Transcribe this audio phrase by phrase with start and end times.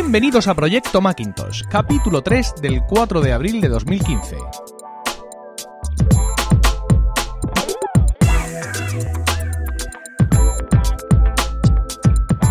[0.00, 4.36] Bienvenidos a Proyecto Macintosh, capítulo 3 del 4 de abril de 2015.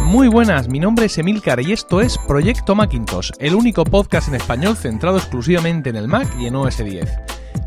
[0.03, 4.35] Muy buenas, mi nombre es Emilcar y esto es Proyecto Macintosh, el único podcast en
[4.35, 7.09] español centrado exclusivamente en el Mac y en OS 10.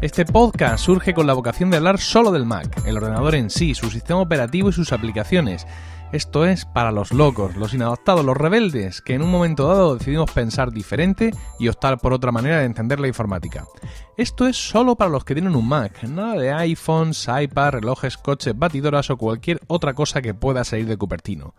[0.02, 3.74] Este podcast surge con la vocación de hablar solo del Mac, el ordenador en sí,
[3.74, 5.66] su sistema operativo y sus aplicaciones.
[6.12, 10.28] Esto es para los locos, los inadaptados, los rebeldes, que en un momento dado decidimos
[10.32, 13.64] pensar diferente y optar por otra manera de entender la informática.
[14.16, 18.58] Esto es solo para los que tienen un Mac, nada de iPhones, iPad, relojes, coches,
[18.58, 21.54] batidoras o cualquier otra cosa que pueda salir de Cupertino.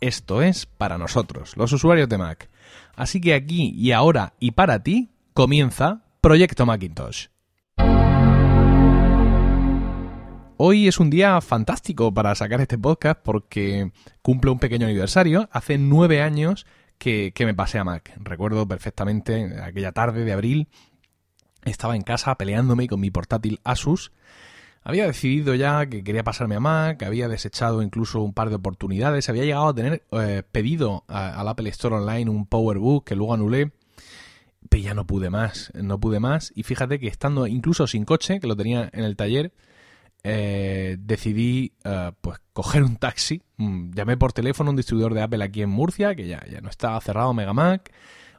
[0.00, 2.50] Esto es para nosotros, los usuarios de Mac.
[2.96, 7.31] Así que aquí y ahora y para ti comienza Proyecto Macintosh.
[10.64, 13.90] Hoy es un día fantástico para sacar este podcast porque
[14.22, 15.48] cumple un pequeño aniversario.
[15.50, 16.66] Hace nueve años
[16.98, 18.12] que, me pasé a Mac.
[18.18, 20.68] Recuerdo perfectamente aquella tarde de abril.
[21.64, 24.12] Estaba en casa peleándome con mi portátil Asus
[24.84, 29.28] había decidido ya que quería pasarme a Mac, había desechado incluso un par de oportunidades,
[29.28, 33.72] había llegado a tener eh, pedido al Apple Store Online un PowerBook que luego anulé,
[34.68, 36.52] pero ya no pude más, no pude más.
[36.54, 39.52] Y fíjate que estando incluso sin coche, que lo tenía en el taller,
[40.24, 43.42] eh, decidí eh, pues coger un taxi.
[43.56, 46.60] Mm, llamé por teléfono a un distribuidor de Apple aquí en Murcia, que ya, ya
[46.60, 47.92] no estaba cerrado Megamac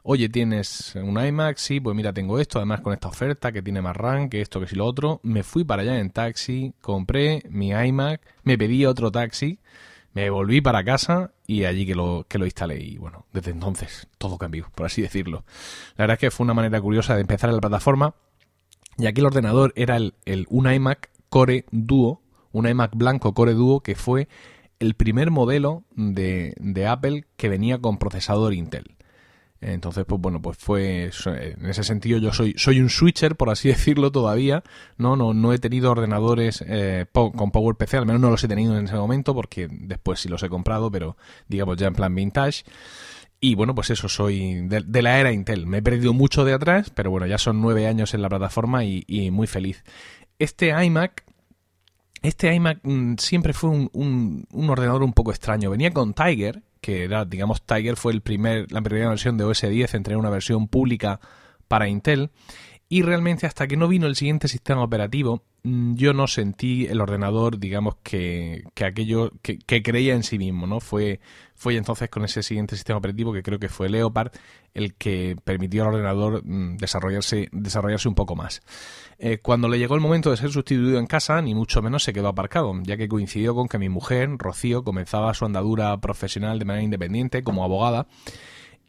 [0.04, 1.56] oye, ¿tienes un iMac?
[1.56, 4.60] Sí, pues mira, tengo esto, además con esta oferta que tiene más RAM, que esto,
[4.60, 5.20] que si lo otro.
[5.24, 9.58] Me fui para allá en taxi, compré mi iMac, me pedí otro taxi,
[10.12, 12.80] me volví para casa y allí que lo, que lo instalé.
[12.80, 15.44] Y bueno, desde entonces todo cambió, por así decirlo.
[15.96, 18.14] La verdad es que fue una manera curiosa de empezar en la plataforma.
[18.96, 20.14] Y aquí el ordenador era el,
[20.50, 24.28] un iMac Core Duo, un iMac blanco Core Duo que fue
[24.78, 28.94] el primer modelo de, Apple que venía con procesador Intel.
[29.60, 33.66] Entonces, pues bueno, pues fue en ese sentido yo soy soy un switcher por así
[33.76, 34.62] decirlo todavía,
[34.96, 38.78] no no no he tenido ordenadores eh, con PowerPC, al menos no los he tenido
[38.78, 41.16] en ese momento porque después sí los he comprado, pero
[41.48, 42.62] digamos ya en plan vintage.
[43.44, 45.66] Y bueno, pues eso, soy de, la era Intel.
[45.66, 48.86] Me he perdido mucho de atrás, pero bueno, ya son nueve años en la plataforma
[48.86, 49.84] y, muy feliz.
[50.38, 51.24] Este iMac,
[52.22, 55.70] este iMac mm, siempre fue un, un ordenador un poco extraño.
[55.70, 59.62] Venía con Tiger, que era, digamos, Tiger fue el primer, la primera versión de OS
[59.62, 61.18] 10 entre una versión pública
[61.66, 62.30] para Intel.
[62.90, 67.00] Y realmente hasta que no vino el siguiente sistema operativo, mm, yo no sentí el
[67.00, 70.78] ordenador, digamos, que, que aquello que, creía en sí mismo, ¿no?
[70.80, 71.20] Fue,
[71.54, 74.32] fue entonces con ese siguiente sistema operativo, que creo que fue Leopard,
[74.74, 78.62] el que permitió al ordenador mm, desarrollarse, desarrollarse un poco más.
[79.18, 82.12] Eh, cuando le llegó el momento de ser sustituido en casa, ni mucho menos se
[82.12, 86.64] quedó aparcado, ya que coincidió con que mi mujer, Rocío, comenzaba su andadura profesional de
[86.64, 88.06] manera independiente como abogada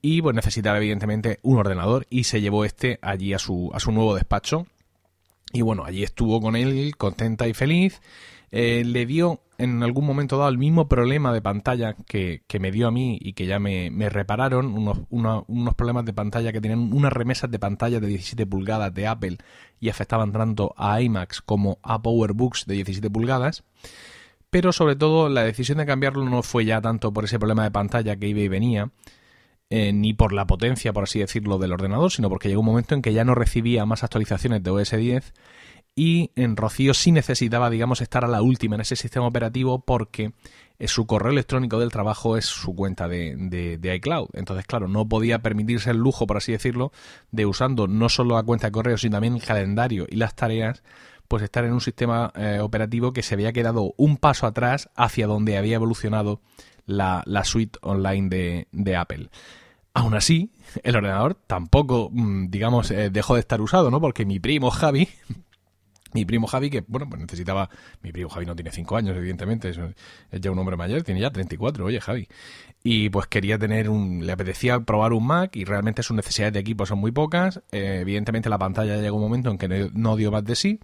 [0.02, 3.92] y pues necesitaba evidentemente un ordenador y se llevó este allí a su, a su
[3.92, 4.68] nuevo despacho
[5.56, 8.02] y bueno, allí estuvo con él contenta y feliz.
[8.52, 12.88] Eh, le dio en algún momento dado el mismo problema de pantalla que, me dio
[12.88, 17.14] a mí y que ya me, repararon, unos, unos, problemas de pantalla que tenían unas
[17.14, 19.38] remesas de pantalla de 17 pulgadas de Apple
[19.80, 23.64] y afectaban tanto a iMacs como a PowerBooks de 17 pulgadas.
[24.50, 27.72] Pero sobre todo la decisión de cambiarlo no fue ya tanto por ese problema de
[27.72, 28.92] pantalla que iba y venía,
[29.70, 32.96] eh, ni por la potencia, por así decirlo, del ordenador, sino porque llegó un momento
[32.96, 35.34] en que ya no recibía más actualizaciones de OS 10
[35.96, 40.34] y en Rocío sí necesitaba, digamos, estar a la última en ese sistema operativo porque
[40.78, 44.28] eh, su correo electrónico del trabajo es su cuenta de, de, iCloud.
[44.34, 46.92] Entonces, claro, no podía permitirse el lujo, por así decirlo,
[47.32, 50.84] de usando no solo la cuenta de correo, sino también el calendario y las tareas,
[51.30, 55.28] pues estar en un sistema eh, operativo que se había quedado un paso atrás hacia
[55.28, 56.42] donde había evolucionado
[56.86, 59.30] la, la suite online de, de Apple.
[59.94, 60.52] Aún así,
[60.84, 64.02] el ordenador tampoco, mm, digamos, eh, dejó de estar usado, ¿no?
[64.02, 65.08] Porque mi primo Javi,
[66.16, 67.70] mi primo Javi, que bueno, pues necesitaba.
[68.02, 69.78] Mi primo Javi no tiene 5 años, evidentemente, es,
[70.32, 72.28] ya un hombre mayor, tiene ya 34, oye, Javi.
[72.84, 74.26] Y pues quería tener un.
[74.26, 77.62] Le apetecía probar un Mac y realmente sus necesidades de equipo son muy pocas.
[77.74, 80.80] Eh, evidentemente la pantalla llegó un momento en que no, dio más de sí.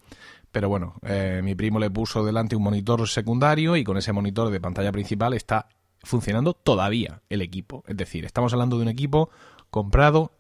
[0.52, 4.50] Pero bueno, eh, mi primo le puso delante un monitor secundario y con ese monitor
[4.50, 5.70] de pantalla principal está
[6.04, 7.86] funcionando todavía el equipo.
[7.88, 9.30] Es decir, estamos hablando de un equipo
[9.70, 10.34] comprado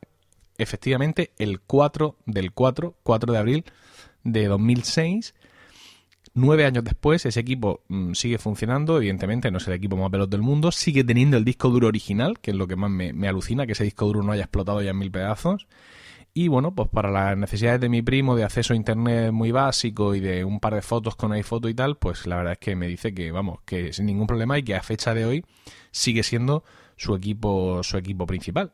[0.57, 3.65] efectivamente el 4 del 4, 4 de abril
[4.23, 5.33] de 2006.
[6.33, 10.29] Nueve años después, ese equipo mm, sigue funcionando, evidentemente no es el equipo más veloz
[10.29, 13.65] del mundo, sigue teniendo el disco duro original, que es lo que más me, alucina,
[13.65, 15.67] que ese disco duro no haya explotado ya en mil pedazos.
[16.33, 20.15] Y bueno, pues para las necesidades de mi primo de acceso a internet muy básico
[20.15, 22.77] y de un par de fotos con iPhoto y tal, pues la verdad es que
[22.77, 25.45] me dice que vamos, que sin ningún problema y que a fecha de hoy
[25.91, 26.63] sigue siendo
[26.95, 28.71] su equipo, su equipo principal.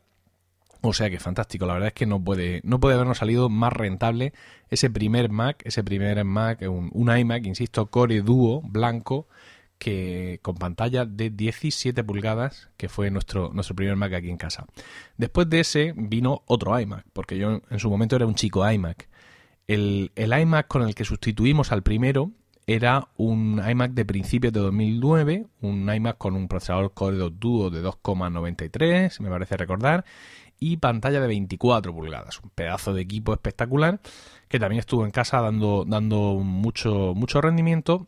[0.80, 3.72] O sea que fantástico, la verdad es que no puede, no puede habernos salido más
[3.72, 4.32] rentable
[4.70, 9.26] ese primer Mac, ese primer Mac, un, un iMac, insisto, Core Duo blanco,
[9.78, 14.66] que con pantalla de 17 pulgadas, que fue nuestro, nuestro primer Mac aquí en casa.
[15.16, 19.08] Después de ese vino otro iMac, porque yo en su momento era un chico iMac.
[19.66, 22.30] El, el iMac con el que sustituimos al primero
[22.66, 27.82] era un iMac de principios de 2009, un iMac con un procesador Core Duo de
[27.82, 30.04] 2,93, me parece recordar,
[30.58, 34.00] y pantalla de 24 pulgadas, un pedazo de equipo espectacular
[34.48, 38.06] que también estuvo en casa dando, dando mucho, mucho rendimiento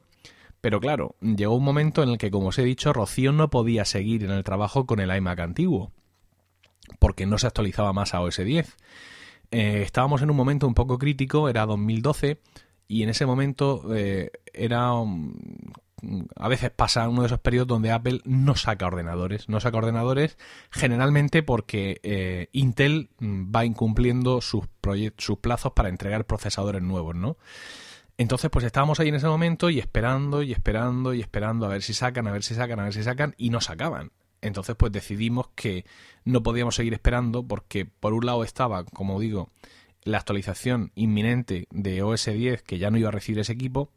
[0.60, 3.84] pero claro, llegó un momento en el que, como os he dicho, Rocío no podía
[3.84, 5.90] seguir en el trabajo con el iMac antiguo,
[6.98, 8.76] porque no se actualizaba más a OS 10.
[9.52, 12.40] Eh, estábamos en un momento un poco crítico, era 2012,
[12.88, 14.92] y en ese momento eh, era...
[16.36, 19.48] a veces pasa uno de esos periodos donde Apple no saca ordenadores.
[19.48, 20.38] No saca ordenadores
[20.70, 24.66] generalmente porque eh, Intel va incumpliendo sus,
[25.18, 27.36] sus plazos para entregar procesadores nuevos, ¿no?
[28.18, 31.82] Entonces, pues estábamos ahí en ese momento y esperando y esperando y esperando a ver
[31.82, 34.12] si sacan, a ver si sacan, a ver si sacan y no sacaban.
[34.42, 35.86] Entonces, pues decidimos que
[36.24, 39.50] no podíamos seguir esperando porque por un lado estaba, como digo,
[40.02, 43.90] la actualización inminente de OS 10 que ya no iba a recibir ese equipo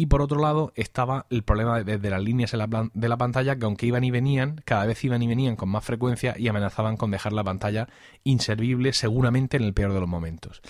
[0.00, 3.84] y por otro lado estaba el problema desde las líneas de la pantalla que aunque
[3.84, 7.34] iban y venían, cada vez iban y venían con más frecuencia y amenazaban con dejar
[7.34, 7.86] la pantalla
[8.24, 10.62] inservible seguramente en el peor de los momentos.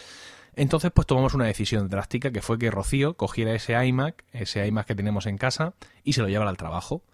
[0.56, 4.88] Entonces, pues tomamos una decisión drástica que fue que Rocío cogiera ese iMac, ese iMac
[4.88, 7.04] que tenemos en casa, y se lo llevara al trabajo.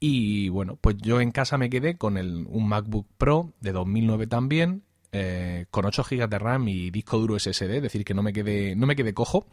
[0.00, 4.26] Y bueno, pues yo en casa me quedé con el, un MacBook Pro de 2009
[4.26, 4.82] también,
[5.12, 8.32] eh, con 8 GB de RAM y disco duro SSD, es decir, que no me
[8.32, 9.46] quedé, no me quedé cojo.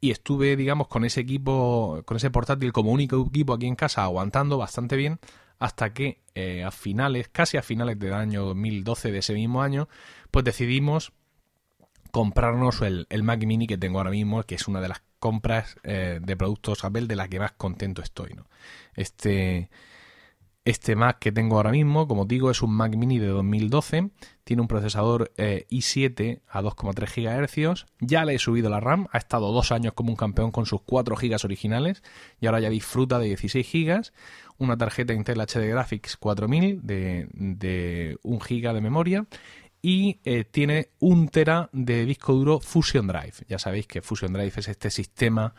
[0.00, 4.04] Y estuve, digamos, con ese equipo, con ese portátil como único equipo aquí en casa,
[4.04, 5.18] aguantando bastante bien,
[5.58, 9.88] hasta que eh, a finales, casi a finales del año 2012 de ese mismo año,
[10.30, 11.12] pues decidimos
[12.10, 16.20] comprarnos el, Mac Mini que tengo ahora mismo, que es una de las compras eh,
[16.22, 18.34] de productos Apple de la que más contento estoy.
[18.34, 18.46] ¿no?
[18.94, 19.68] Este,
[20.68, 24.10] este Mac que tengo ahora mismo, como digo, es un Mac Mini de 2012,
[24.44, 29.16] tiene un procesador eh, i7 a 2,3 GHz, ya le he subido la RAM, ha
[29.16, 32.02] estado dos años como un campeón con sus 4 GB originales
[32.38, 34.12] y ahora ya disfruta de 16 GB,
[34.58, 39.26] una tarjeta Intel HD Graphics 4000 de, de 1 GB de memoria
[39.80, 43.46] y eh, tiene un tera de disco duro Fusion Drive.
[43.48, 45.54] Ya sabéis que Fusion Drive es este sistema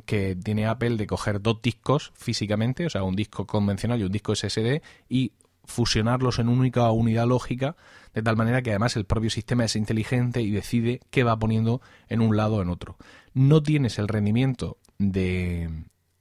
[0.00, 4.12] que tiene Apple de coger dos discos físicamente, o sea, un disco convencional y un
[4.12, 5.32] disco SSD, y
[5.64, 7.76] fusionarlos en una única unidad lógica,
[8.14, 11.80] de tal manera que además el propio sistema es inteligente y decide qué va poniendo
[12.08, 12.96] en un lado o en otro.
[13.34, 15.70] No tienes el rendimiento de,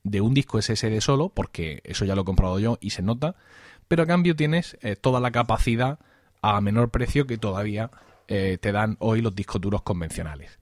[0.04, 3.36] de un disco SSD solo, porque eso ya lo he comprado yo y se nota,
[3.88, 6.00] pero a cambio tienes eh, toda la capacidad
[6.42, 7.92] a menor precio que todavía
[8.28, 10.60] eh, te dan hoy los discos duros convencionales.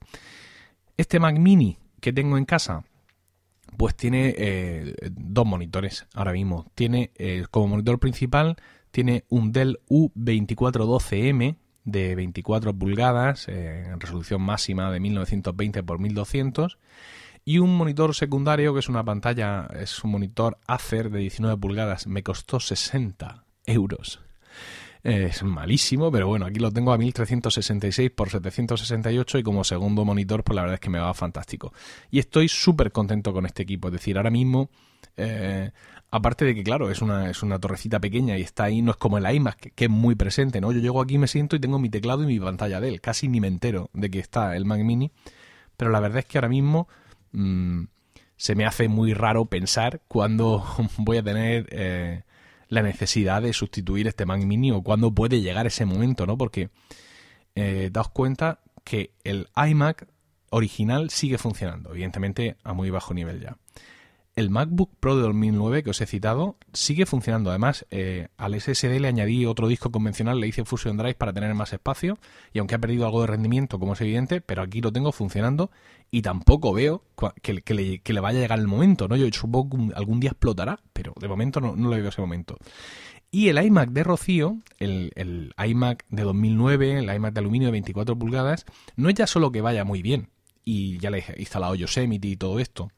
[0.96, 2.84] Este Mac mini que tengo en casa,
[3.80, 6.66] pues tiene eh, dos monitores ahora mismo.
[6.74, 8.56] Tiene eh, como monitor principal
[8.90, 16.78] tiene un Dell U2412M de 24 pulgadas en resolución máxima de 1920 x 1200
[17.46, 22.06] y un monitor secundario que es una pantalla, es un monitor Acer de 19 pulgadas.
[22.06, 24.20] Me costó 60 euros
[25.02, 30.44] es malísimo, pero bueno, aquí lo tengo a 1366 por 768 y como segundo monitor,
[30.44, 31.72] pues la verdad es que me va fantástico.
[32.10, 34.70] Y estoy súper contento con este equipo, es decir, ahora mismo,
[35.16, 35.70] eh,
[36.10, 38.96] aparte de que, claro, es una, es una torrecita pequeña y está ahí, no es
[38.96, 40.72] como el iMac, que, es muy presente, ¿no?
[40.72, 43.28] Yo llego aquí, me siento y tengo mi teclado y mi pantalla de él, casi
[43.28, 45.10] ni me entero de que está el Mac Mini,
[45.76, 46.88] pero la verdad es que ahora mismo...
[47.32, 47.84] Mm,
[48.40, 50.64] se me hace muy raro pensar cuándo
[50.96, 52.22] voy a tener eh,
[52.70, 56.38] la necesidad de sustituir este Mac Mini o cuándo puede llegar ese momento, ¿no?
[56.38, 56.70] Porque
[57.56, 60.08] eh, daos cuenta que el iMac
[60.50, 63.58] original sigue funcionando, evidentemente a muy bajo nivel ya.
[64.40, 67.50] El MacBook Pro de 2009 que os he citado sigue funcionando.
[67.50, 71.54] Además, eh, al SSD le añadí otro disco convencional, le hice Fusion Drive para tener
[71.54, 72.16] más espacio.
[72.54, 75.70] Y aunque ha perdido algo de rendimiento, como es evidente, pero aquí lo tengo funcionando
[76.10, 77.04] y tampoco veo
[77.42, 79.08] que, le, vaya a llegar el momento.
[79.08, 79.16] ¿no?
[79.16, 82.56] Yo supongo que algún día explotará, pero de momento no, no lo veo ese momento.
[83.30, 87.72] Y el iMac de Rocío, el, el, iMac de 2009, el iMac de aluminio de
[87.72, 88.64] 24 pulgadas,
[88.96, 90.30] no es ya solo que vaya muy bien,
[90.64, 92.90] y ya le he instalado Yosemite y todo esto,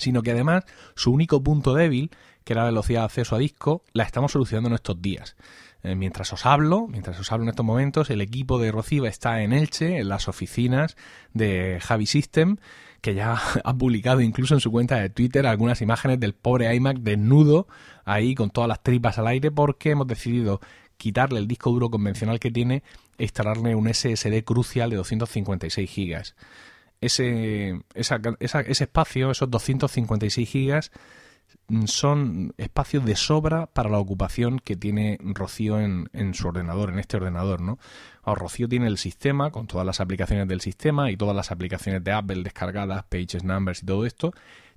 [0.00, 0.64] sino que además
[0.94, 2.10] su único punto débil,
[2.44, 5.36] que era la velocidad de acceso a disco, la estamos solucionando en estos días.
[5.82, 9.42] Eh, mientras os hablo, mientras os hablo en estos momentos, el equipo de Rociba está
[9.42, 10.96] en Elche, en las oficinas
[11.32, 12.56] de Javi System,
[13.00, 16.98] que ya ha publicado incluso en su cuenta de Twitter algunas imágenes del pobre iMac
[16.98, 17.66] desnudo
[18.04, 20.60] ahí con todas las tripas al aire porque hemos decidido
[20.96, 22.82] quitarle el disco duro convencional que tiene
[23.16, 26.34] e instalarle un SSD crucial de 256 gigas.
[27.00, 30.92] Ese, ese espacio, esos 256 gigas,
[31.68, 36.90] mm, son espacios de sobra para la ocupación que tiene Rocío en, en su ordenador,
[36.90, 37.78] en este ordenador, ¿no?
[38.34, 42.12] Rocío tiene el sistema con todas las aplicaciones del sistema y todas las aplicaciones de
[42.12, 44.32] Apple descargadas, Pages, Numbers y todo esto.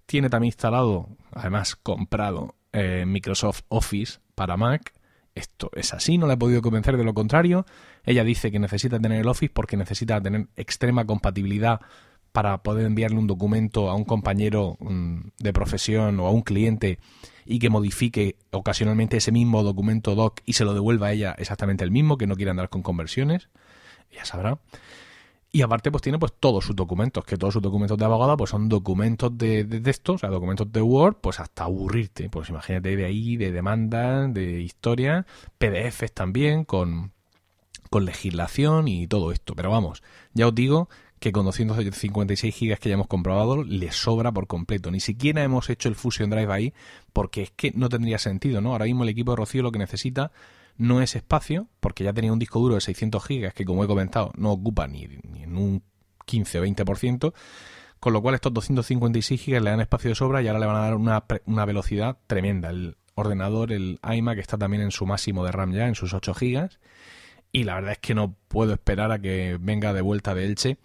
[0.06, 4.94] Tiene también instalado, además comprado, eh, Microsoft Office para Mac.
[5.36, 7.66] Esto es así, no la he podido convencer de lo contrario.
[8.04, 11.82] Ella dice que necesita tener el Office porque necesita tener extrema compatibilidad
[12.34, 17.00] para poder enviarle un documento a un compañero mm, de profesión o a un cliente
[17.46, 21.84] y que modifique ocasionalmente ese mismo documento doc y se lo devuelva a ella exactamente
[21.84, 23.50] el mismo, que no quiere andar con conversiones,
[24.12, 24.58] ya sabrá.
[25.52, 28.50] Y aparte, pues tiene pues todos sus documentos, que todos sus documentos de abogada pues
[28.50, 32.28] son documentos de, de texto, o sea, documentos de Word, pues hasta aburrirte.
[32.32, 35.28] Pues imagínate de ahí, de demandas, de historia,
[35.60, 37.12] PDFs también, con,
[37.92, 39.54] con legislación y todo esto.
[39.54, 40.02] Pero vamos,
[40.34, 40.90] ya os digo
[41.24, 44.92] que con 256 gigas que ya hemos comprobado le sobra por completo.
[44.92, 46.74] Ni siquiera hemos hecho el Fusion Drive ahí
[47.14, 48.74] porque es que no tendría sentido, ¿no?
[48.74, 50.34] Ahora mismo el equipo de Rocío lo que necesita
[50.76, 53.88] no es espacio, porque ya tenía un disco duro de 600 gigas que, como he
[53.88, 55.82] comentado, no ocupa ni, en un
[56.26, 57.34] 15 o 20%,
[58.02, 60.76] con lo cual estos 256 gigas le dan espacio de sobra y ahora le van
[60.76, 62.70] a dar una, una velocidad tremenda.
[62.70, 66.34] El ordenador, el iMac, está también en su máximo de RAM ya, en sus 8
[66.34, 66.82] gigas,
[67.54, 70.80] y la verdad es que no puedo esperar a que venga de vuelta de Elche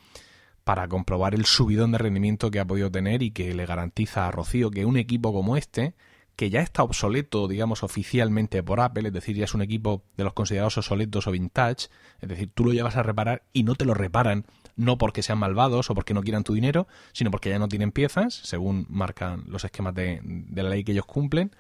[0.68, 4.30] para comprobar el subidón de rendimiento que ha podido tener y que le garantiza a
[4.30, 5.94] Rocío que un equipo como este
[6.36, 10.24] que ya está obsoleto, digamos, oficialmente por Apple, es decir, ya es un equipo de
[10.24, 11.88] los considerados obsoletos o vintage,
[12.20, 14.44] es decir, tú lo llevas a reparar y no te lo reparan,
[14.76, 17.90] no porque sean malvados o porque no quieran tu dinero, sino porque ya no tienen
[17.90, 21.50] piezas, según marcan los esquemas de, de la ley que ellos cumplen.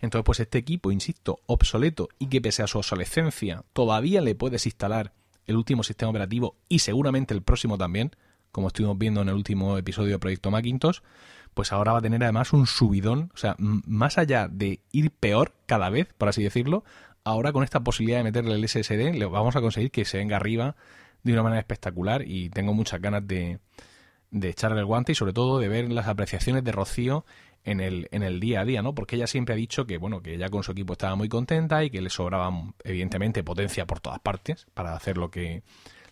[0.00, 4.66] Entonces, pues este equipo, insisto, obsoleto y que pese a su obsolescencia todavía le puedes
[4.66, 5.12] instalar
[5.46, 8.10] el último sistema operativo y seguramente el próximo también,
[8.58, 10.98] como estuvimos viendo en el último episodio de Proyecto Macintosh,
[11.54, 15.54] pues ahora va a tener además un subidón, o sea, más allá de ir peor
[15.66, 16.82] cada vez, por así decirlo,
[17.22, 20.34] ahora con esta posibilidad de meterle el SSD, le vamos a conseguir que se venga
[20.34, 20.74] arriba
[21.22, 23.60] de una manera espectacular y tengo muchas ganas de,
[24.32, 27.24] de echarle el guante y sobre todo de ver las apreciaciones de Rocío
[27.62, 28.92] en el, en el día a día, ¿no?
[28.92, 31.84] Porque ella siempre ha dicho que, bueno, que ella con su equipo estaba muy contenta
[31.84, 35.62] y que le sobraba, evidentemente, potencia por todas partes para hacer lo que,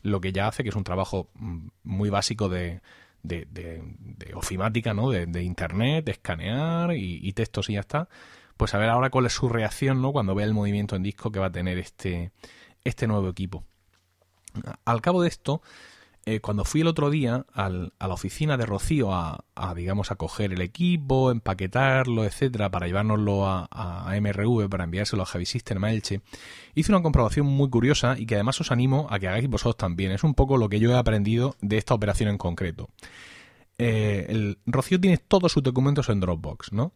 [0.06, 2.80] lo que ella hace, que es un trabajo mm, muy básico de,
[3.22, 5.10] de, de, ofimática, ¿no?
[5.10, 8.08] De, internet, de escanear y, textos y ya está.
[8.56, 10.12] Pues a ver ahora cuál es su reacción, ¿no?
[10.12, 12.32] Cuando vea el movimiento en disco que va a tener este,
[12.84, 13.64] este nuevo equipo.
[14.84, 15.60] Al cabo de esto,
[16.28, 19.44] eh, cuando fui el otro día a la oficina de Rocío a,
[19.76, 25.46] digamos, a coger el equipo, empaquetarlo, etcétera, para llevárnoslo a, MRV, para enviárselo a Javi
[25.46, 26.22] System a Elche,
[26.74, 30.10] hice una comprobación muy curiosa y que además os animo a que hagáis vosotros también.
[30.10, 32.90] Es un poco lo que yo he aprendido de esta operación en concreto.
[33.78, 36.92] Eh, el, Rocío tiene todos sus documentos en Dropbox, ¿no?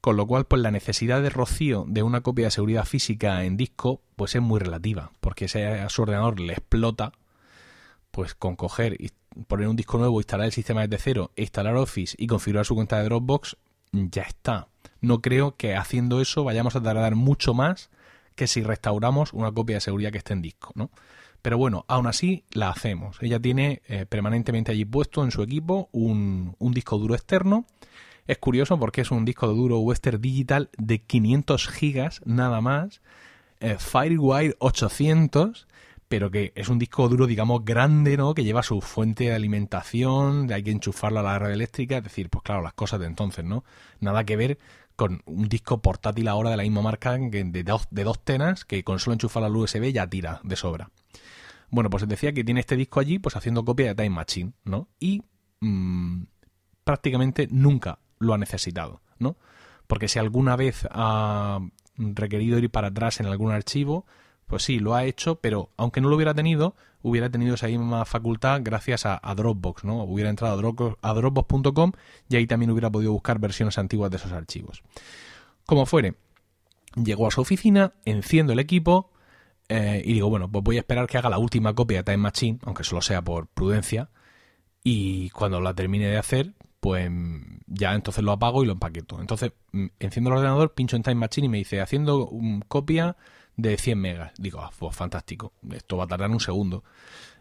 [0.00, 3.58] Con lo cual, pues la necesidad de Rocío de una copia de seguridad física en
[3.58, 7.12] disco, pues es muy relativa, porque ese a su ordenador le explota
[8.14, 9.10] pues con coger y
[9.48, 12.96] poner un disco nuevo, instalar el sistema desde cero, instalar Office y configurar su cuenta
[12.98, 13.56] de Dropbox,
[13.90, 14.68] ya está.
[15.00, 17.90] No creo que haciendo eso vayamos a tardar mucho más
[18.36, 20.90] que si restauramos una copia de seguridad que esté en disco, ¿no?
[21.42, 23.18] Pero bueno, aún así la hacemos.
[23.20, 27.66] Ella tiene eh, permanentemente allí puesto en su equipo un, disco duro externo.
[28.28, 33.02] Es curioso porque es un disco duro Western Digital de 500 gigas nada más.
[33.58, 35.66] Eh, Firewire 800
[36.14, 38.34] pero que es un disco duro, digamos, grande, ¿no?
[38.34, 42.30] Que lleva su fuente de alimentación, hay que enchufarlo a la red eléctrica, es decir,
[42.30, 43.64] pues claro, las cosas de entonces, ¿no?
[43.98, 44.60] Nada que ver
[44.94, 48.84] con un disco portátil ahora de la misma marca de dos, de dos tenas que
[48.84, 50.92] con solo enchufar la USB ya tira de sobra.
[51.68, 54.86] Bueno, pues decía que tiene este disco allí, pues haciendo copia de Time Machine, ¿no?
[55.00, 55.20] Y
[55.58, 56.26] mm,
[56.84, 59.36] prácticamente nunca lo ha necesitado, ¿no?
[59.88, 61.58] Porque si alguna vez ha
[61.96, 64.06] requerido ir para atrás en algún archivo,
[64.46, 68.04] pues sí, lo ha hecho, pero aunque no lo hubiera tenido, hubiera tenido esa misma
[68.04, 70.02] facultad gracias a, Dropbox, ¿no?
[70.04, 70.54] Hubiera entrado
[71.02, 71.92] a, Dropbox.com
[72.28, 74.82] y ahí también hubiera podido buscar versiones antiguas de esos archivos.
[75.66, 76.14] Como fuere,
[76.96, 79.10] llegó a su oficina, enciendo el equipo
[79.68, 82.18] eh, y digo, bueno, pues voy a esperar que haga la última copia de Time
[82.18, 84.10] Machine, aunque solo sea por prudencia,
[84.82, 87.10] y cuando la termine de hacer, pues
[87.66, 89.20] ya entonces lo apago y lo empaqueto.
[89.20, 92.30] Entonces mm, enciendo el ordenador, pincho en Time Machine y me dice, haciendo
[92.68, 93.16] copia
[93.56, 94.32] de 100 megas.
[94.38, 96.84] Digo, ah, pues fantástico, esto va a tardar un segundo.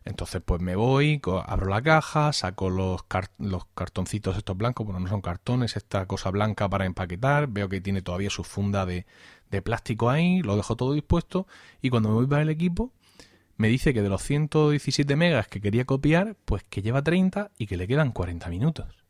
[0.05, 3.05] Entonces, pues me voy, abro la caja, saco los,
[3.37, 7.79] los cartoncitos estos blancos, bueno, no son cartones, esta cosa blanca para empaquetar, veo que
[7.79, 9.05] tiene todavía su funda de,
[9.49, 11.47] de plástico ahí, lo dejo todo dispuesto
[11.81, 12.91] y cuando me voy para el equipo
[13.55, 17.67] me dice que de los 117 megas que quería copiar, pues que lleva 30 y
[17.67, 19.02] que le quedan 40 minutos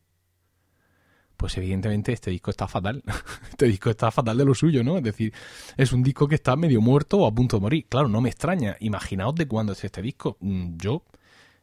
[1.36, 3.02] pues evidentemente este disco está fatal.
[3.50, 4.98] este disco está fatal de lo suyo, ¿no?
[4.98, 5.32] Es decir,
[5.76, 7.86] es un disco que está medio muerto o a punto de morir.
[7.88, 8.76] Claro, no me extraña.
[8.80, 10.36] Imaginaos de cuándo es este disco.
[10.40, 11.02] Mm, yo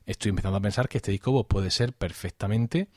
[0.05, 2.89] estoy empezando a pensar que este disco pues, puede ser perfectamente,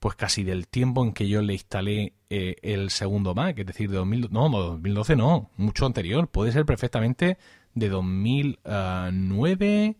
[0.00, 3.90] pues casi del tiempo en que yo le instalé eh, el segundo Mac, es decir,
[3.90, 6.28] de 2000, no, 2012 no, mucho anterior.
[6.28, 7.38] Puede ser perfectamente
[7.74, 9.96] de 2009,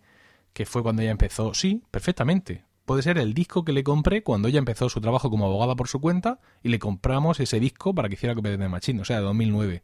[0.52, 1.54] que fue cuando ya empezó.
[1.54, 5.44] Sí, perfectamente puede ser el disco que le compré cuando ella empezó su trabajo como
[5.44, 9.02] abogada por su cuenta y le compramos ese disco para que hiciera copia de Machine,
[9.02, 9.82] o sea, de 2009.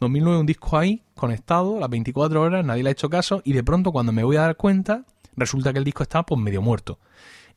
[0.00, 3.62] 2009 un disco ahí, conectado, las 24 horas, nadie le ha hecho caso y de
[3.62, 5.04] pronto cuando me voy a dar cuenta,
[5.36, 6.98] resulta que el disco está pues medio muerto.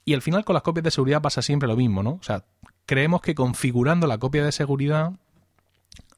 [0.03, 2.11] Y al final con las copias de seguridad pasa siempre lo mismo, ¿no?
[2.11, 2.43] O sea,
[2.85, 5.13] creemos que configurando la copia de seguridad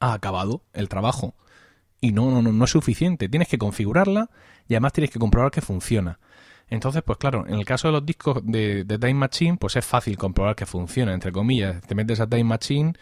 [0.00, 1.34] ha acabado el trabajo.
[2.00, 3.28] Y no, no, no, no es suficiente.
[3.28, 4.28] Tienes que configurarla
[4.66, 6.18] y además tienes que comprobar que funciona.
[6.72, 10.16] Entonces, pues claro, en el caso de los discos de, Time Machine, pues es fácil
[10.16, 11.82] comprobar que funciona, entre comillas.
[11.82, 12.94] Te metes a Time Machine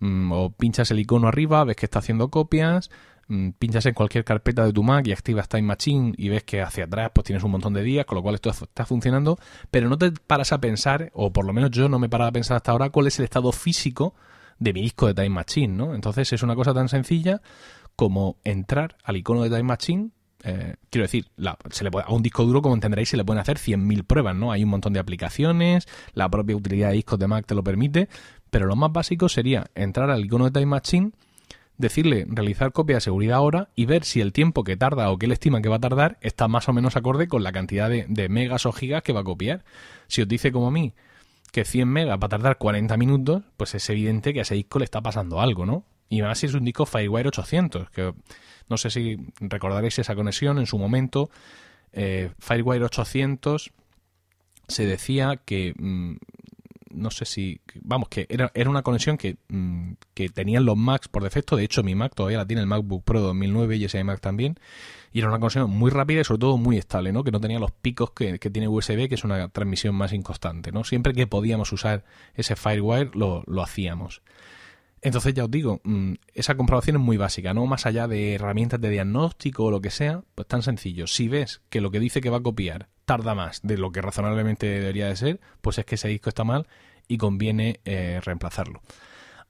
[0.00, 2.90] mm, o pinchas el icono arriba, ves que está haciendo copias,
[3.28, 6.60] mm, pinchas en cualquier carpeta de tu Mac y activas Time Machine y ves que
[6.60, 9.38] hacia atrás pues tienes un montón de días, con lo cual esto está funcionando,
[9.70, 12.28] pero no te paras a pensar, o por lo menos yo no me he parado
[12.28, 14.14] a pensar hasta ahora, cuál es el estado físico
[14.58, 15.94] de mi disco de Time Machine, ¿no?
[15.94, 17.40] Entonces es una cosa tan sencilla
[17.96, 20.10] como entrar al icono de Time Machine,
[20.44, 21.26] eh, quiero decir,
[21.70, 24.52] se le a un disco duro, como entenderéis, se le pueden hacer 100.000 pruebas, ¿no?
[24.52, 28.08] Hay un montón de aplicaciones, la propia utilidad de discos de Mac te lo permite,
[28.50, 31.12] pero lo más básico sería entrar al icono de Time Machine,
[31.78, 35.26] decirle realizar copia de seguridad ahora y ver si el tiempo que tarda o que
[35.26, 38.04] él estima que va a tardar está más o menos acorde con la cantidad de,
[38.08, 39.64] de megas o gigas que va a copiar.
[40.06, 40.94] Si os dice como a mí
[41.52, 44.78] que 100 megas va a tardar 40 minutos, pues es evidente que a ese disco
[44.78, 45.84] le está pasando algo, ¿no?
[46.08, 48.12] Y más si es un disco Firewire 800, que
[48.68, 51.30] no sé si recordaréis esa conexión en su momento.
[51.92, 53.72] Eh, Firewire 800
[54.66, 56.16] se decía que mm,
[56.90, 61.08] no sé si vamos que era, era una conexión que, mm, que, tenían los Macs
[61.08, 61.56] por defecto.
[61.56, 64.58] De hecho mi Mac todavía la tiene el MacBook Pro 2009 y ese Mac también.
[65.12, 67.58] Y era una conexión muy rápida y sobre todo muy estable no que no tenía
[67.58, 71.28] los picos que, que tiene USB que es una transmisión más inconstante no siempre que
[71.28, 74.22] podíamos usar ese Firewire lo, lo hacíamos
[75.04, 78.80] entonces ya os digo, mm, esa comprobación es muy básica, no más allá de herramientas
[78.80, 81.06] de diagnóstico o lo que sea, pues tan sencillo.
[81.06, 84.00] Si ves que lo que dice que va a copiar tarda más de lo que
[84.00, 86.66] razonablemente debería de ser, pues es que ese disco está mal
[87.06, 88.80] y conviene eh, reemplazarlo.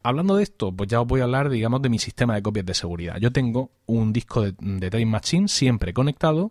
[0.03, 2.67] Hablando de esto, pues ya os voy a hablar, digamos, de mi sistema de copias
[2.67, 3.19] de seguridad.
[3.21, 6.51] Yo tengo un disco de, de Time Machine siempre conectado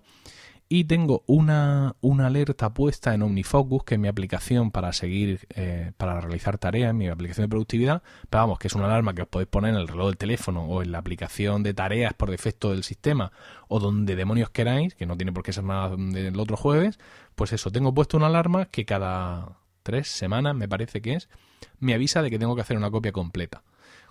[0.75, 5.91] y tengo una, una, alerta puesta en OmniFocus, que es mi aplicación para seguir, eh,
[5.97, 8.01] para realizar tareas, mi aplicación de productividad.
[8.27, 10.65] Pero vamos, que es una alarma que os podéis poner en el reloj del teléfono
[10.65, 13.31] o en la aplicación de tareas por defecto del sistema
[13.67, 16.97] o donde demonios queráis, que no tiene por qué ser nada del otro jueves.
[17.35, 21.29] Pues eso, tengo puesto una alarma que cada tres semanas, me parece que es,
[21.77, 23.61] me avisa de que tengo que hacer una copia completa.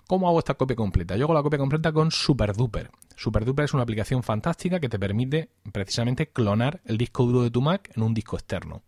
[0.07, 1.15] ¿Cómo hago esta copia completa?
[1.15, 2.91] Yo hago la copia completa con SuperDuper.
[3.15, 7.61] SuperDuper es una aplicación fantástica que te permite precisamente clonar el disco duro de tu
[7.61, 8.81] Mac en un disco externo.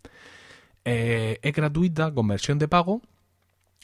[0.83, 3.01] Eh, es gratuita con versión de pago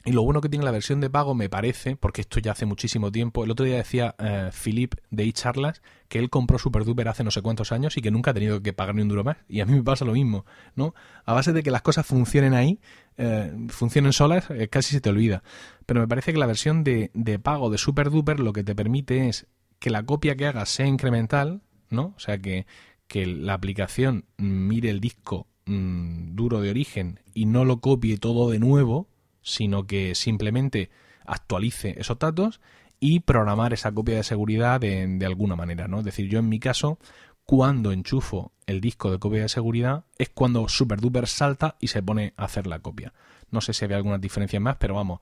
[0.04, 2.66] y lo bueno que tiene la versión de pago me parece, porque esto ya hace
[2.66, 7.24] muchísimo tiempo, el otro día decía eh, Philip de eCharlas que él compró SuperDuper hace
[7.24, 9.36] no sé cuántos años y que nunca ha tenido que pagar ni un duro más.
[9.48, 10.94] Y a mí me pasa lo mismo, ¿no?
[11.24, 12.80] A base de que las cosas funcionen ahí,
[13.16, 15.42] eh, funcionen solas, eh, casi se te olvida.
[15.86, 19.28] Pero me parece que la versión de, de pago de SuperDuper lo que te permite
[19.28, 19.46] es
[19.78, 22.14] que la copia que hagas sea incremental, ¿no?
[22.16, 22.66] O sea, que,
[23.06, 28.50] que la aplicación mire el disco mm, duro de origen y no lo copie todo
[28.50, 29.08] de nuevo,
[29.42, 30.90] sino que simplemente
[31.24, 32.60] actualice esos datos
[33.00, 35.98] y programar esa copia de seguridad de, de, alguna manera, ¿no?
[35.98, 36.98] Es decir, yo en mi caso,
[37.44, 42.32] cuando enchufo el disco de copia de seguridad, es cuando SuperDuper salta y se pone
[42.36, 43.12] a hacer la copia.
[43.50, 45.20] No sé si había algunas diferencias más, pero vamos,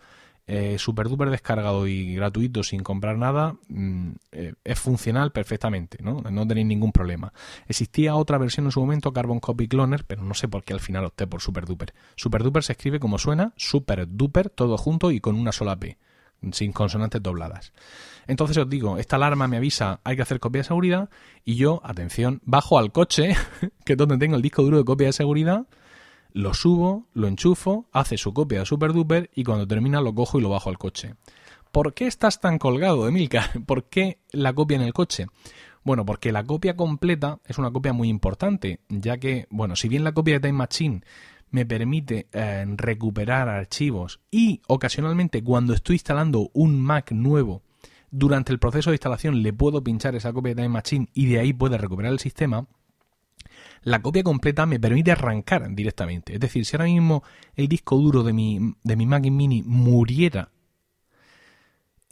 [0.53, 6.23] eh, super duper descargado y gratuito sin comprar nada, mm, eh, es funcional perfectamente, ¿no?
[6.29, 7.33] No tenéis ningún problema.
[7.69, 10.81] Existía otra versión en su momento, Carbon Copy Cloner, pero no sé por qué al
[10.81, 11.95] final opté por super duper.
[12.17, 15.99] Super duper se escribe como suena, super duper, todo junto y con una sola P,
[16.51, 17.73] sin consonantes dobladas.
[18.27, 21.11] Entonces os digo, esta alarma me avisa, hay que hacer copia de seguridad,
[21.45, 23.37] y yo, atención, bajo al coche,
[23.85, 25.69] que es donde tengo el disco duro de copia de seguridad,
[26.33, 30.39] lo subo, lo enchufo, hace su copia de super duper y cuando termina lo cojo
[30.39, 31.15] y lo bajo al coche.
[31.73, 33.51] ¿Por qué estás tan colgado, Emilka?
[33.67, 35.27] ¿Por qué la copia en el coche?
[35.83, 40.05] Bueno, porque la copia completa es una copia muy importante, ya que, bueno, si bien
[40.05, 41.01] la copia de Time Machine
[41.51, 47.63] me permite eh, recuperar archivos y ocasionalmente cuando estoy instalando un Mac nuevo,
[48.11, 51.41] durante el proceso de instalación le puedo pinchar esa copia de Time Machine y de
[51.41, 52.67] ahí puede recuperar el sistema,
[53.83, 56.35] la copia completa me permite arrancar directamente.
[56.35, 57.23] Es decir, si ahora mismo
[57.55, 60.51] el disco duro de mi, de mi Mac Mini muriera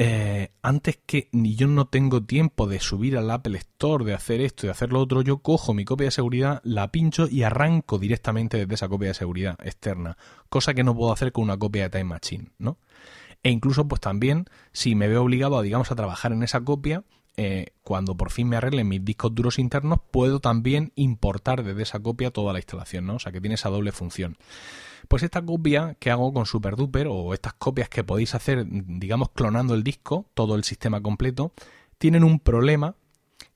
[0.01, 4.69] eh, antes que yo no tengo tiempo de subir al Apple Store, de hacer esto,
[4.69, 8.59] de hacer lo otro, yo cojo mi copia de seguridad, la pincho y arranco directamente
[8.59, 10.17] desde esa copia de seguridad externa,
[10.49, 12.79] cosa que no puedo hacer con una copia de Time Machine, ¿no?
[13.43, 17.03] E incluso, pues también, si me veo obligado a, digamos, a trabajar en esa copia,
[17.41, 22.01] eh, cuando por fin me arreglen mis discos duros internos, puedo también importar desde esa
[22.01, 23.15] copia toda la instalación, ¿no?
[23.15, 24.37] O sea que tiene esa doble función.
[25.07, 29.75] Pues esta copia que hago con SuperDuper o estas copias que podéis hacer, digamos, clonando
[29.75, 31.53] el disco, todo el sistema completo,
[31.99, 32.97] tienen un problema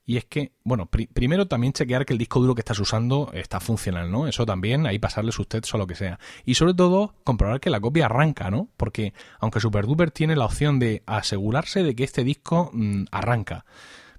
[0.05, 3.61] y es que, bueno, primero también chequear que el disco duro que estás usando está
[3.61, 4.27] funcional, ¿no?
[4.27, 6.19] Eso también, ahí pasarle sus tests o lo que sea.
[6.45, 8.67] Y sobre todo, comprobar que la copia arranca, ¿no?
[8.75, 13.65] Porque aunque SuperDuper tiene la opción de asegurarse de que este disco mm, arranca,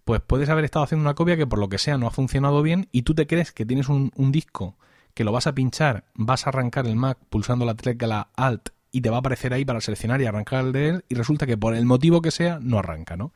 [0.07, 2.63] pues puedes haber estado haciendo una copia que por lo que sea no ha funcionado
[2.63, 4.77] bien y tú te crees que tienes un, un disco
[5.13, 9.01] que lo vas a pinchar, vas a arrancar el Mac pulsando la tecla Alt y
[9.03, 11.57] te va a aparecer ahí para seleccionar y arrancar el de él y resulta que
[11.57, 13.33] por el motivo que sea no arranca, ¿no?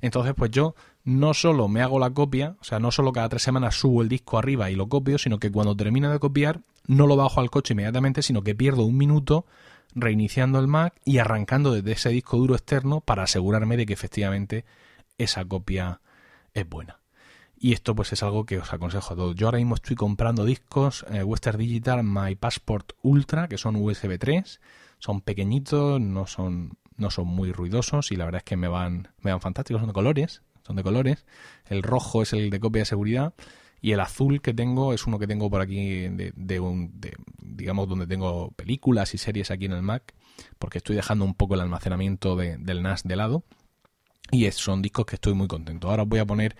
[0.00, 3.42] Entonces, pues yo no solo me hago la copia, o sea, no solo cada tres
[3.42, 7.06] semanas subo el disco arriba y lo copio, sino que cuando termino de copiar no
[7.06, 9.46] lo bajo al coche inmediatamente, sino que pierdo un minuto
[9.94, 14.64] reiniciando el Mac y arrancando desde ese disco duro externo para asegurarme de que efectivamente
[15.18, 16.00] esa copia
[16.54, 17.00] es buena.
[17.58, 19.34] Y esto pues es algo que os aconsejo a todos.
[19.34, 24.18] Yo ahora mismo estoy comprando discos eh, Western Digital My Passport Ultra, que son USB
[24.18, 24.60] 3.
[24.98, 29.08] Son pequeñitos, no son, no son muy ruidosos y la verdad es que me van,
[29.20, 29.80] me van fantásticos.
[29.80, 31.24] Son de colores, son de colores.
[31.66, 33.34] El rojo es el de copia de seguridad
[33.80, 37.00] y el azul que tengo es uno que tengo por aquí de, un,
[37.38, 40.14] digamos donde tengo películas y series aquí en el Mac
[40.58, 43.44] porque estoy dejando un poco el almacenamiento del NAS de lado
[44.30, 45.88] y son discos que estoy muy contento.
[45.88, 46.56] Ahora os voy a poner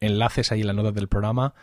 [0.00, 1.54] enlaces ahí en las notas del programa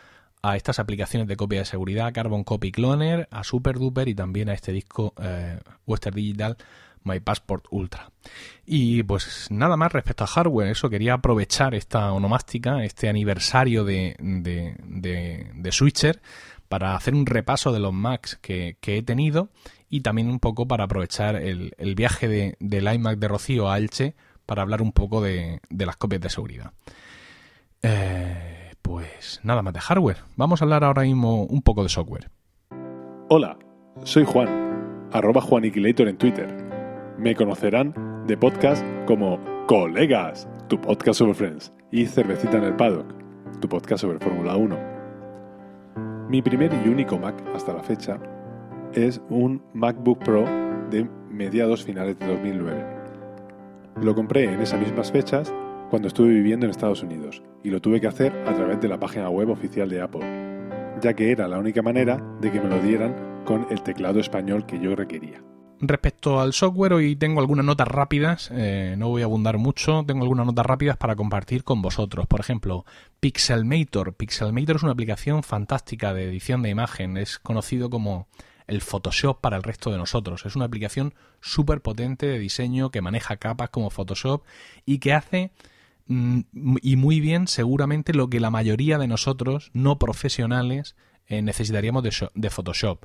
[0.42, 4.54] a estas aplicaciones de copia de seguridad, Carbon Copy Cloner, a SuperDuper y también a
[4.54, 6.56] este disco eh, Western Digital
[7.04, 8.10] My Passport Ultra.
[8.66, 14.16] Y pues nada más respecto a hardware, eso quería aprovechar esta onomástica, este aniversario de,
[14.18, 16.20] de, Switcher,
[16.68, 19.48] para hacer un repaso de los Macs que, he tenido
[19.88, 24.14] y también un poco para aprovechar el, viaje de, del iMac de Rocío a Elche
[24.46, 26.72] para hablar un poco de, de las copias de seguridad.
[27.82, 30.18] Eh, pues nada más de hardware.
[30.36, 32.30] Vamos a hablar ahora mismo un poco de software.
[33.28, 33.56] Hola,
[34.02, 36.69] soy Juan, arroba Juaniquilator en Twitter.
[37.20, 37.92] Me conocerán
[38.26, 43.12] de podcast como Colegas, tu podcast sobre Friends, y Cervecita en el Paddock,
[43.60, 44.78] tu podcast sobre Fórmula 1.
[46.30, 48.18] Mi primer y único Mac hasta la fecha
[48.94, 50.46] es un MacBook Pro
[50.88, 52.86] de mediados finales de 2009.
[54.00, 55.52] Lo compré en esas mismas fechas
[55.90, 58.98] cuando estuve viviendo en Estados Unidos y lo tuve que hacer a través de la
[58.98, 62.80] página web oficial de Apple, ya que era la única manera de que me lo
[62.80, 65.42] dieran con el teclado español que yo requería.
[65.80, 70.22] Respecto al software, hoy tengo algunas notas rápidas, eh, no voy a abundar mucho, tengo
[70.22, 72.26] algunas notas rápidas para compartir con vosotros.
[72.26, 72.84] Por ejemplo,
[73.20, 74.14] Pixelmator.
[74.14, 78.28] Pixelmator es una aplicación fantástica de edición de imagen, es conocido como
[78.66, 80.44] el Photoshop para el resto de nosotros.
[80.44, 84.44] Es una aplicación súper potente de diseño que maneja capas como Photoshop
[84.84, 85.50] y que hace
[86.10, 86.40] Mm,
[86.82, 90.96] y muy bien seguramente lo que la mayoría de nosotros no profesionales
[91.28, 93.04] eh, necesitaríamos de, Photoshop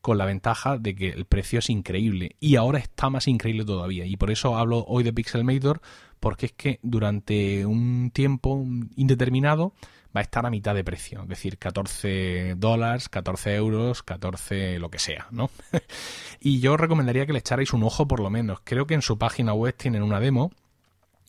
[0.00, 4.06] con la ventaja de que el precio es increíble y ahora está más increíble todavía
[4.06, 5.80] y por eso hablo hoy de Pixelmator
[6.20, 8.64] porque es que durante un tiempo
[8.96, 9.74] indeterminado
[10.14, 14.90] va a estar a mitad de precio, es decir, 14 dólares, 14 euros, 14 lo
[14.90, 15.50] que sea, ¿no?
[16.40, 18.58] y yo recomendaría que le echarais un ojo por lo menos.
[18.64, 20.50] Creo que en su página web tienen una demo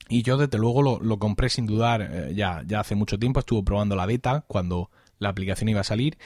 [0.10, 3.64] y yo desde luego lo, compré sin dudar eh, ya, ya hace mucho tiempo, estuve
[3.64, 6.18] probando la beta cuando la aplicación iba a salir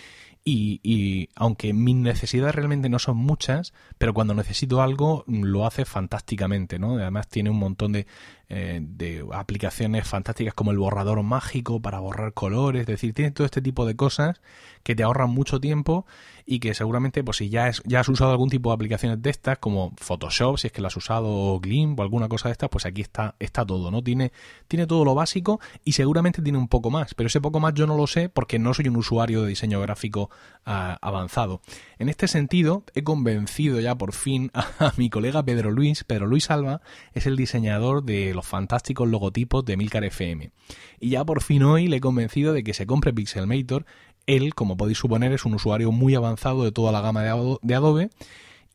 [0.47, 5.85] y, y, aunque mis necesidades realmente no son muchas, pero cuando necesito algo lo hace
[5.85, 6.97] fantásticamente, ¿no?
[6.97, 8.05] Además tiene un montón de,
[8.49, 13.45] eh, de aplicaciones fantásticas como el borrador mágico para borrar colores, es decir, tiene todo
[13.45, 14.41] este tipo de cosas
[14.83, 16.05] que te ahorran mucho tiempo
[16.45, 19.31] y que seguramente, pues si ya, es, ya has usado algún tipo de aplicaciones de
[19.31, 22.51] estas, como Photoshop, si es que lo has usado, o Glimp o alguna cosa de
[22.51, 24.03] estas, pues aquí está, está todo, ¿no?
[24.03, 24.31] Tiene,
[24.67, 27.87] tiene todo lo básico y seguramente tiene un poco más, pero ese poco más yo
[27.87, 30.29] no lo sé porque no soy un usuario de diseño gráfico
[30.65, 31.61] ah, avanzado.
[31.97, 36.03] En este sentido, he convencido ya por fin a, mi colega Pedro Luis.
[36.03, 36.81] Pedro Luis Alba
[37.13, 40.51] es el diseñador de los fantásticos logotipos de Milcar FM.
[40.99, 43.85] Y ya por fin hoy le he convencido de que se compre Pixelmator.
[44.27, 48.09] Él, como podéis suponer, es un usuario muy avanzado de toda la gama de Adobe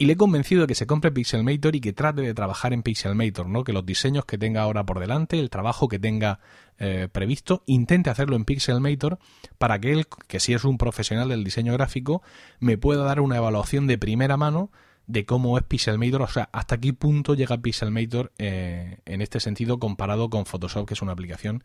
[0.00, 2.82] y le he convencido de que se compre Pixelmator y que trate de trabajar en
[2.82, 3.64] Pixelmator, ¿no?
[3.64, 6.40] Que los diseños que tenga ahora por delante, el trabajo que tenga
[6.78, 9.18] eh, previsto, intente hacerlo en Pixelmator
[9.58, 12.22] para que él, que si es un profesional del diseño gráfico,
[12.60, 14.70] me pueda dar una evaluación de primera mano
[15.10, 19.78] de cómo es Pixelmator, o sea, hasta qué punto llega Pixelmator eh, en este sentido
[19.78, 21.64] comparado con Photoshop, que es una aplicación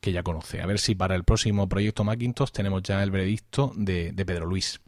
[0.00, 0.60] que ya conoce.
[0.60, 4.80] A ver si para el próximo proyecto Macintosh tenemos ya el veredicto de Pedro Luis.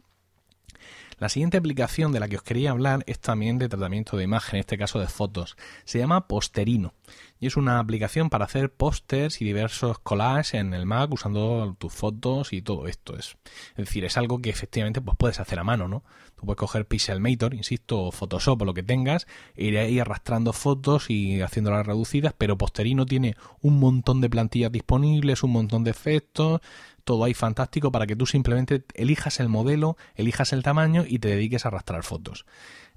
[1.19, 4.57] La siguiente aplicación de la que os quería hablar es también de tratamiento de imagen,
[4.57, 5.57] en este caso de fotos.
[5.83, 6.93] Se llama Posterino
[7.39, 11.91] y es una aplicación para hacer pósters y diversos collages en el Mac usando tus
[11.91, 13.17] fotos y todo esto.
[13.17, 13.35] Es,
[13.71, 16.03] es decir, es algo que efectivamente pues, puedes hacer a mano, ¿no?
[16.35, 19.25] Tú puedes coger Pixelmator, insisto, o Photoshop o lo que tengas,
[19.55, 24.71] e ir ahí arrastrando fotos y haciéndolas reducidas, pero Posterino tiene un montón de plantillas
[24.71, 26.61] disponibles, un montón de efectos,
[27.07, 31.29] todo ahí fantástico para que tú simplemente elijas el modelo, elijas el tamaño y te
[31.29, 32.45] dediques a arrastrar fotos.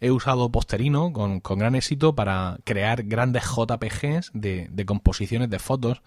[0.00, 6.02] He usado Posterino con, gran éxito para crear grandes JPGs de, de composiciones de fotos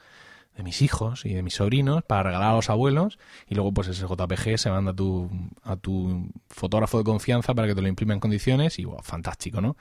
[0.56, 3.88] de mis hijos y de mis sobrinos para regalar a los abuelos y luego pues
[3.88, 5.30] ese JPG se manda a tu,
[5.64, 9.62] a tu fotógrafo de confianza para que te lo imprima en condiciones y wow, fantástico,
[9.62, 9.76] ¿no?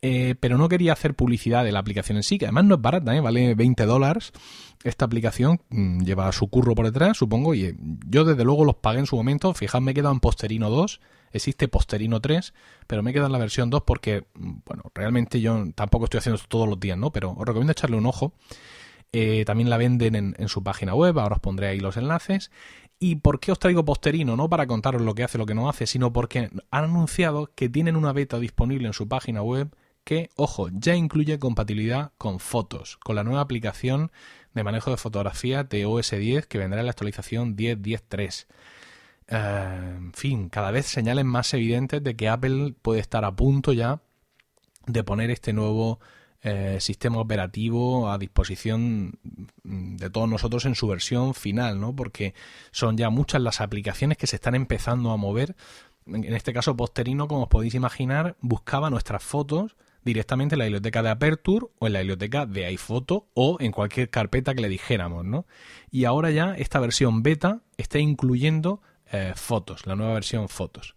[0.00, 2.80] Eh, pero no quería hacer publicidad de la aplicación en sí, que además no es
[2.80, 3.20] barata, ¿eh?
[3.20, 4.32] vale 20 dólares.
[4.84, 7.76] Esta aplicación mm, lleva su curro por detrás, supongo, y eh,
[8.08, 9.52] yo desde luego los pagué en su momento.
[9.54, 11.00] Fijad, me en Posterino 2,
[11.32, 12.54] existe Posterino 3,
[12.86, 16.18] pero me he quedado en la versión 2 porque, mm, bueno, realmente yo tampoco estoy
[16.18, 17.10] haciendo esto todos los días, ¿no?
[17.10, 18.32] Pero os recomiendo echarle un ojo.
[19.12, 22.50] Eh, también la venden en, su página web, ahora os pondré ahí los enlaces.
[22.98, 24.36] ¿Y por qué os traigo Posterino?
[24.36, 27.68] No para contaros lo que hace, lo que no hace, sino porque han anunciado que
[27.68, 32.96] tienen una beta disponible en su página web que, ojo, ya incluye compatibilidad con fotos,
[32.98, 34.12] con la nueva aplicación
[34.54, 38.46] de manejo de fotografía de OS 10 que vendrá en la actualización 10.10.3.
[39.28, 43.72] Eh, en fin, cada vez señales más evidentes de que Apple puede estar a punto
[43.72, 44.00] ya
[44.86, 46.00] de poner este nuevo
[46.42, 49.18] eh, sistema operativo a disposición
[49.64, 51.94] de todos nosotros en su versión final, ¿no?
[51.94, 52.34] Porque
[52.70, 55.56] son ya muchas las aplicaciones que se están empezando a mover.
[56.06, 61.02] En este caso, Posterino, como os podéis imaginar, buscaba nuestras fotos directamente en la biblioteca
[61.02, 65.24] de Aperture o en la biblioteca de iPhoto o en cualquier carpeta que le dijéramos,
[65.24, 65.46] ¿no?
[65.90, 70.94] Y ahora ya esta versión beta está incluyendo eh, fotos, la nueva versión fotos.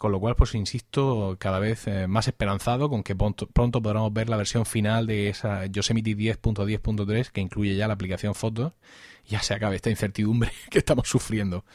[0.00, 3.46] Con lo cual, pues insisto, cada vez eh, más esperanzado con que pronto,
[3.82, 8.72] podremos ver la versión final de esa Yosemite 10.10.3 que incluye ya la aplicación Fotos.
[9.28, 11.66] Ya se acabe esta incertidumbre que estamos sufriendo.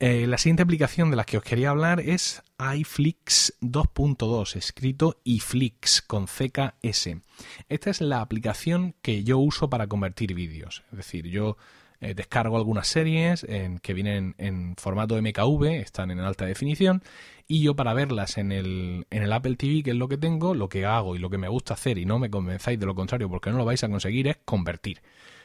[0.00, 2.42] Eh, la siguiente aplicación de la que os quería hablar es
[2.76, 7.22] iFlix 2.2, escrito iFlix con CKS.
[7.70, 10.82] Esta es la aplicación que yo uso para convertir vídeos.
[10.90, 11.56] Es decir, yo
[12.00, 17.02] eh, descargo algunas series en, que vienen en formato MKV, están en alta definición,
[17.46, 20.54] y yo para verlas en el, en el Apple TV, que es lo que tengo,
[20.54, 22.94] lo que hago y lo que me gusta hacer, y no me convenzáis de lo
[22.94, 25.02] contrario porque no lo vais a conseguir, es convertir.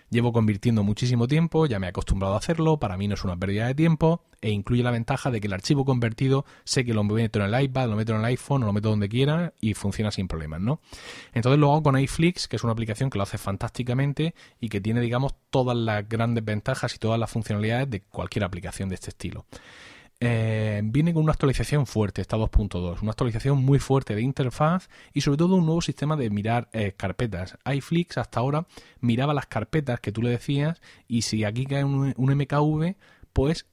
[0.09, 3.35] Llevo convirtiendo muchísimo tiempo, ya me he acostumbrado a hacerlo, para mí no es una
[3.35, 7.03] pérdida de tiempo e incluye la ventaja de que el archivo convertido sé que lo
[7.03, 9.73] meto en el iPad, lo meto en el iPhone o lo meto donde quiera y
[9.73, 10.79] funciona sin problemas, ¿no?
[11.33, 14.79] Entonces lo hago con iFlix, que es una aplicación que lo hace fantásticamente y que
[14.81, 19.09] tiene, digamos, todas las grandes ventajas y todas las funcionalidades de cualquier aplicación de este
[19.09, 19.45] estilo.
[20.21, 25.21] Eh, viene con una actualización fuerte, está 2.2, una actualización muy fuerte de interfaz y
[25.21, 27.57] sobre todo un nuevo sistema de mirar eh, carpetas.
[27.65, 28.65] iFlix hasta ahora
[29.01, 32.95] miraba las carpetas que tú le decías y si aquí cae un, un MKV,
[33.33, 33.65] pues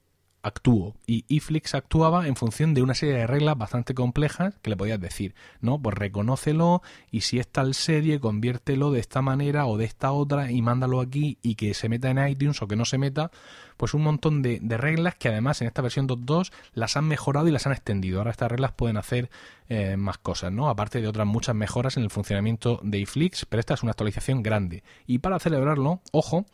[0.43, 0.95] actúo.
[1.07, 4.99] Y iFlix actuaba en función de una serie de reglas bastante complejas que le podías
[4.99, 5.81] decir, ¿no?
[5.81, 10.51] Pues reconócelo y si es tal serie, conviértelo de esta manera o de esta otra
[10.51, 13.31] y mándalo aquí y que se meta en iTunes o que no se meta.
[13.77, 17.51] Pues un montón de, reglas que además en esta versión 2.2 las han mejorado y
[17.51, 18.19] las han extendido.
[18.19, 19.29] Ahora estas reglas pueden hacer
[19.69, 20.69] eh, más cosas, ¿no?
[20.69, 24.43] Aparte de otras muchas mejoras en el funcionamiento de iFlix, pero esta es una actualización
[24.43, 24.83] grande.
[25.07, 26.45] Y para celebrarlo, ojo,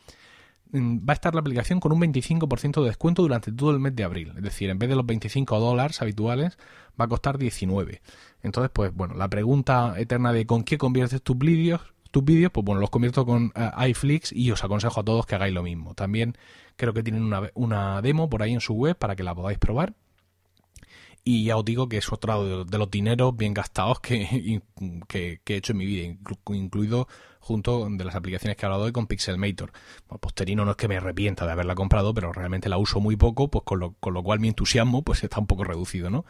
[0.74, 4.04] va a estar la aplicación con un 25% de descuento durante todo el mes de
[4.04, 4.34] abril.
[4.36, 6.58] Es decir, en vez de los 25 dólares habituales,
[7.00, 8.02] va a costar 19.
[8.44, 11.82] Entonces, pues bueno, la pregunta eterna de ¿con qué conviertes tus vídeos?
[12.12, 15.36] Tus vídeos, pues bueno, los convierto con uh, iFlix y os aconsejo a todos que
[15.36, 15.94] hagáis lo mismo.
[15.94, 16.36] También
[16.76, 19.60] creo que tienen una, una demo por ahí en su web para que la podáis
[19.60, 19.94] probar
[21.24, 24.62] Y ya os digo que es otro de los dineros bien gastados que,
[25.08, 26.16] que, he hecho en mi vida,
[26.48, 27.08] incluido
[27.40, 29.72] junto de las aplicaciones que he hablado hoy con Pixelmator.
[30.08, 33.16] Bueno, Posterino no es que me arrepienta de haberla comprado, pero realmente la uso muy
[33.16, 36.26] poco, pues con lo, con lo cual mi entusiasmo pues está un poco reducido, ¿no?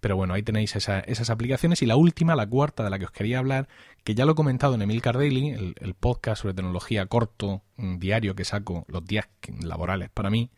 [0.00, 1.80] Pero bueno, ahí tenéis esas aplicaciones.
[1.82, 3.66] Y la última, la cuarta de la que os quería hablar,
[4.04, 8.34] que ya lo he comentado en Emil Daily, el, el podcast sobre tecnología corto, diario
[8.34, 9.28] que saco los días
[9.62, 10.50] laborales para mí,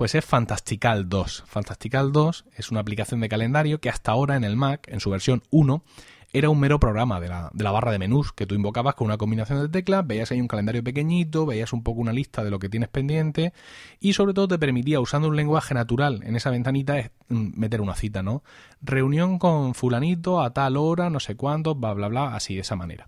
[0.00, 1.44] pues es Fantastical 2.
[1.46, 5.10] Fantastical 2 es una aplicación de calendario que hasta ahora en el Mac, en su
[5.10, 5.84] versión 1,
[6.32, 9.08] era un mero programa de la, de la, barra de menús que tú invocabas con
[9.08, 12.50] una combinación de teclas, veías ahí un calendario pequeñito, veías un poco una lista de
[12.50, 13.52] lo que tienes pendiente
[14.00, 17.94] y sobre todo te permitía, usando un lenguaje natural en esa ventanita, mm, meter una
[17.94, 18.42] cita, ¿no?
[18.80, 22.74] Reunión con fulanito a tal hora, no sé cuánto, bla, bla, bla, así de esa
[22.74, 23.06] manera.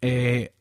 [0.00, 0.52] Eh,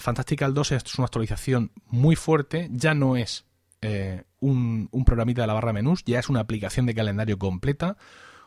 [0.00, 3.46] Fantastical 2 es una actualización muy fuerte, ya no es
[3.84, 7.96] eh, un, un programita de la barra menús, ya es una aplicación de calendario completa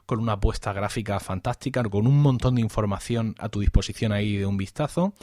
[0.07, 4.45] con una apuesta gráfica fantástica, con un montón de información a tu disposición ahí de
[4.47, 5.13] un vistazo.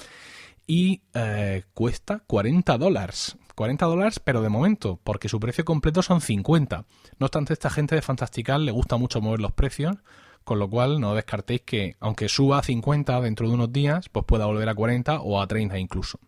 [0.66, 3.36] Y eh, cuesta 40 dólares.
[3.54, 6.84] 40 dólares, pero de momento, porque su precio completo son 50.
[7.18, 9.96] No obstante, esta gente de Fantastical le gusta mucho mover los precios,
[10.44, 14.26] con lo cual no descartéis que, aunque suba a 50 dentro de unos días, pues
[14.26, 16.18] pueda volver a 40 o a 30 incluso.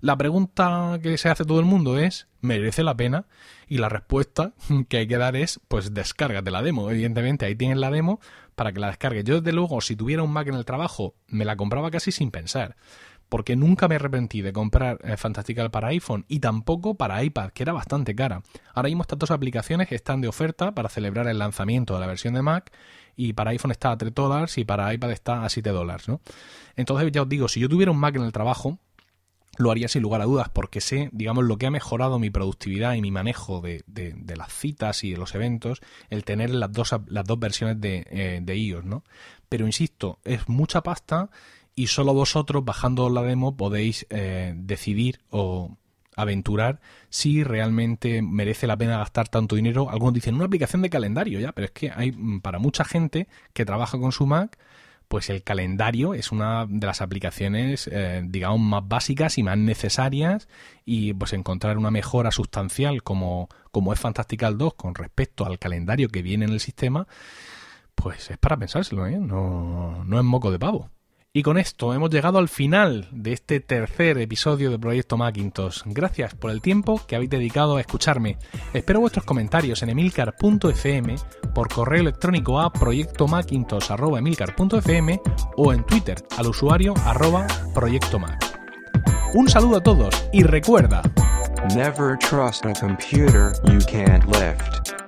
[0.00, 3.26] La pregunta que se hace todo el mundo es, ¿merece la pena?
[3.68, 4.52] Y la respuesta
[4.88, 6.90] que hay que dar es, pues descárgate la demo.
[6.90, 8.20] Evidentemente, ahí tienes la demo
[8.54, 9.24] para que la descargues.
[9.24, 12.30] Yo, desde luego, si tuviera un Mac en el trabajo, me la compraba casi sin
[12.30, 12.76] pensar.
[13.28, 17.62] Porque nunca me arrepentí de comprar eh, Fantastical para iPhone y tampoco para iPad, que
[17.62, 18.42] era bastante cara.
[18.74, 22.34] Ahora mismo estas dos aplicaciones están de oferta para celebrar el lanzamiento de la versión
[22.34, 22.72] de Mac
[23.16, 26.22] y para iPhone está a 3 dólares y para iPad está a 7 dólares, ¿no?
[26.74, 28.78] Entonces ya os digo, si yo tuviera un Mac en el trabajo,
[29.58, 32.94] lo haría sin lugar a dudas, porque sé, digamos, lo que ha mejorado mi productividad
[32.94, 36.94] y mi manejo de, de, las citas y de los eventos, el tener las dos,
[37.08, 39.04] las dos versiones de, eh, de iOS, ¿no?
[39.48, 41.30] Pero insisto, es mucha pasta
[41.74, 45.76] y solo vosotros, bajando la demo, podéis eh, decidir o
[46.16, 49.88] aventurar si realmente merece la pena gastar tanto dinero.
[49.90, 53.28] Algunos dicen una aplicación de calendario, ya, pero es que hay mm, para mucha gente
[53.52, 54.58] que trabaja con su Mac
[55.08, 60.48] pues el calendario es una de las aplicaciones, eh, digamos, más básicas y más necesarias
[60.84, 66.08] y pues encontrar una mejora sustancial como, como es Fantastical 2 con respecto al calendario
[66.10, 67.08] que viene en el sistema,
[67.94, 69.18] pues es para pensárselo, ¿eh?
[69.18, 70.90] No, no es moco de pavo.
[71.38, 75.82] Y con esto hemos llegado al final de este tercer episodio de Proyecto Macintosh.
[75.84, 78.38] Gracias por el tiempo que habéis dedicado a escucharme.
[78.74, 81.14] Espero vuestros comentarios en emilcar.fm,
[81.54, 85.20] por correo electrónico a proyectomacintosh.emilcar.fm
[85.56, 88.44] o en Twitter al usuario arroba proyectomac.
[89.34, 91.02] Un saludo a todos y recuerda...
[91.76, 95.07] Never trust a computer you can't lift.